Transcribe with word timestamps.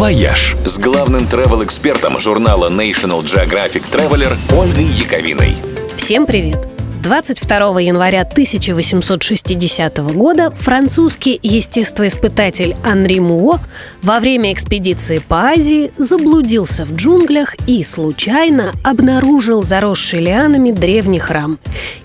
«Вояж» 0.00 0.56
с 0.64 0.78
главным 0.78 1.26
travel-экспертом 1.26 2.18
журнала 2.20 2.70
National 2.70 3.22
Geographic 3.22 3.82
Traveler 3.92 4.34
Ольгой 4.50 4.84
Яковиной. 4.84 5.54
Всем 5.94 6.24
привет! 6.24 6.69
22 7.02 7.80
января 7.80 8.20
1860 8.22 9.98
года 10.14 10.50
французский 10.50 11.38
естествоиспытатель 11.42 12.76
Анри 12.84 13.20
Муо 13.20 13.58
во 14.02 14.20
время 14.20 14.52
экспедиции 14.52 15.18
по 15.18 15.44
Азии 15.44 15.92
заблудился 15.96 16.84
в 16.84 16.94
джунглях 16.94 17.56
и 17.66 17.82
случайно 17.84 18.74
обнаружил 18.84 19.62
заросший 19.62 20.20
лианами 20.20 20.72
древний 20.72 21.20
храм. 21.20 21.58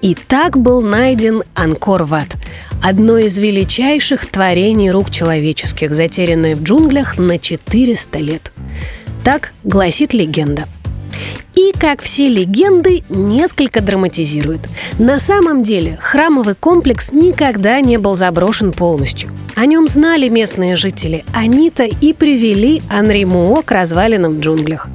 И 0.00 0.14
так 0.14 0.56
был 0.56 0.80
найден 0.80 1.42
Ангкор-Ват– 1.54 2.36
одно 2.82 3.18
из 3.18 3.36
величайших 3.36 4.24
творений 4.24 4.90
рук 4.90 5.10
человеческих, 5.10 5.92
затерянное 5.92 6.56
в 6.56 6.62
джунглях 6.62 7.18
на 7.18 7.38
400 7.38 8.18
лет. 8.20 8.52
Так 9.22 9.52
гласит 9.64 10.14
легенда– 10.14 10.64
и, 11.54 11.72
как 11.78 12.02
все 12.02 12.28
легенды, 12.28 13.02
несколько 13.08 13.80
драматизирует. 13.80 14.60
На 14.98 15.20
самом 15.20 15.62
деле, 15.62 15.98
храмовый 16.00 16.54
комплекс 16.54 17.12
никогда 17.12 17.80
не 17.80 17.98
был 17.98 18.14
заброшен 18.14 18.72
полностью. 18.72 19.30
О 19.56 19.66
нем 19.66 19.88
знали 19.88 20.28
местные 20.28 20.76
жители. 20.76 21.24
Они-то 21.34 21.82
и 21.82 22.12
привели 22.12 22.80
Анри 22.90 23.24
Муо 23.24 23.62
к 23.62 23.72
развалинам 23.72 24.36
в 24.36 24.40
джунглях. 24.40 24.88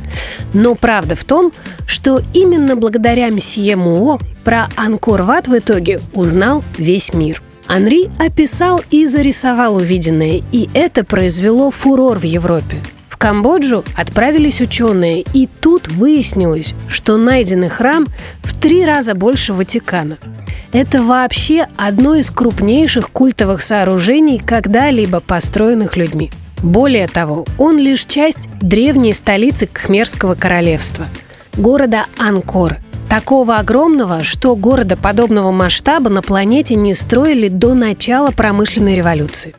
Но 0.53 0.75
правда 0.75 1.15
в 1.15 1.25
том, 1.25 1.51
что 1.85 2.21
именно 2.33 2.77
благодаря 2.77 3.29
мсье 3.29 3.75
Муо 3.75 4.19
про 4.45 4.69
Анкор-Ват 4.77 5.47
в 5.47 5.57
итоге 5.57 5.99
узнал 6.13 6.63
весь 6.77 7.13
мир. 7.13 7.41
Анри 7.67 8.09
описал 8.19 8.81
и 8.89 9.05
зарисовал 9.05 9.75
увиденное, 9.75 10.41
и 10.51 10.69
это 10.73 11.03
произвело 11.03 11.71
фурор 11.71 12.19
в 12.19 12.23
Европе. 12.23 12.81
Камбоджу 13.23 13.85
отправились 13.95 14.59
ученые, 14.59 15.21
и 15.21 15.47
тут 15.47 15.87
выяснилось, 15.87 16.73
что 16.89 17.15
найденный 17.15 17.69
храм 17.69 18.05
в 18.43 18.53
три 18.53 18.83
раза 18.83 19.15
больше 19.15 19.53
Ватикана. 19.53 20.17
Это 20.73 21.01
вообще 21.01 21.65
одно 21.77 22.15
из 22.15 22.29
крупнейших 22.29 23.11
культовых 23.11 23.61
сооружений, 23.61 24.39
когда-либо 24.39 25.21
построенных 25.21 25.95
людьми. 25.95 26.31
Более 26.61 27.07
того, 27.07 27.45
он 27.57 27.77
лишь 27.77 28.05
часть 28.05 28.49
древней 28.59 29.13
столицы 29.13 29.67
Кхмерского 29.67 30.35
королевства– 30.35 31.07
города 31.55 32.07
Анкор, 32.17 32.79
Такого 33.13 33.59
огромного, 33.59 34.23
что 34.23 34.55
города 34.55 34.97
подобного 34.97 35.51
масштаба 35.51 36.09
на 36.09 36.23
планете 36.23 36.73
не 36.73 36.95
строили 36.95 37.47
до 37.47 37.75
начала 37.75 38.31
промышленной 38.31 38.95
революции. 38.95 39.53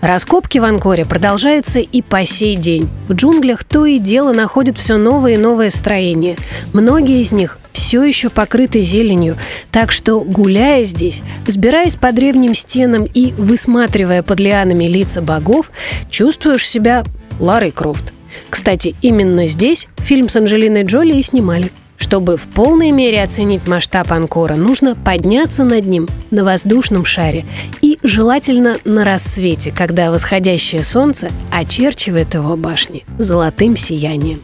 Раскопки 0.00 0.58
в 0.58 0.64
Анкоре 0.64 1.04
продолжаются 1.04 1.78
и 1.78 2.02
по 2.02 2.24
сей 2.24 2.56
день. 2.56 2.88
В 3.08 3.12
джунглях 3.12 3.64
то 3.64 3.84
и 3.84 3.98
дело 3.98 4.32
находят 4.32 4.78
все 4.78 4.96
новые 4.96 5.36
и 5.36 5.38
новые 5.38 5.70
строения. 5.70 6.36
Многие 6.72 7.20
из 7.20 7.32
них 7.32 7.58
все 7.72 8.02
еще 8.02 8.30
покрыты 8.30 8.80
зеленью, 8.80 9.36
так 9.70 9.92
что, 9.92 10.20
гуляя 10.20 10.84
здесь, 10.84 11.22
взбираясь 11.46 11.96
по 11.96 12.12
древним 12.12 12.54
стенам 12.54 13.04
и 13.04 13.32
высматривая 13.32 14.22
под 14.22 14.40
лианами 14.40 14.84
лица 14.84 15.22
богов, 15.22 15.70
чувствуешь 16.10 16.68
себя 16.68 17.04
Ларой 17.38 17.70
Крофт. 17.70 18.12
Кстати, 18.48 18.94
именно 19.02 19.46
здесь 19.46 19.88
фильм 19.98 20.28
с 20.28 20.36
Анджелиной 20.36 20.84
Джоли 20.84 21.14
и 21.14 21.22
снимали. 21.22 21.70
Чтобы 22.00 22.38
в 22.38 22.48
полной 22.48 22.92
мере 22.92 23.22
оценить 23.22 23.68
масштаб 23.68 24.10
Анкора, 24.10 24.56
нужно 24.56 24.96
подняться 24.96 25.64
над 25.64 25.84
ним 25.84 26.08
на 26.30 26.44
воздушном 26.44 27.04
шаре 27.04 27.44
и 27.82 27.98
желательно 28.02 28.78
на 28.86 29.04
рассвете, 29.04 29.70
когда 29.70 30.10
восходящее 30.10 30.82
солнце 30.82 31.28
очерчивает 31.52 32.34
его 32.34 32.56
башни 32.56 33.04
золотым 33.18 33.76
сиянием. 33.76 34.40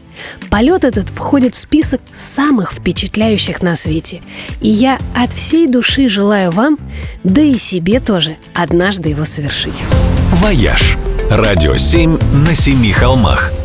Полет 0.51 0.83
этот 0.83 1.09
входит 1.09 1.55
в 1.55 1.57
список 1.57 1.99
самых 2.13 2.73
впечатляющих 2.73 3.63
на 3.63 3.75
свете. 3.75 4.21
И 4.61 4.69
я 4.69 4.99
от 5.15 5.33
всей 5.33 5.67
души 5.67 6.09
желаю 6.09 6.51
вам, 6.51 6.77
да 7.23 7.41
и 7.41 7.57
себе 7.57 7.99
тоже, 7.99 8.37
однажды 8.53 9.09
его 9.09 9.25
совершить. 9.25 9.83
«Вояж»– 10.31 10.95
радио 11.31 11.75
7 11.75 12.19
на 12.47 12.53
семи 12.53 12.91
холмах– 12.91 13.51